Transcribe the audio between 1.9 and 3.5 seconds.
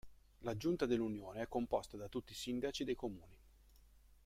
da tutti i sindaci dei comuni.